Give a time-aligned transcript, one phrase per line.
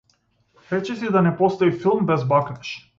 [0.71, 2.77] Речиси и да не постои филм без бакнеж.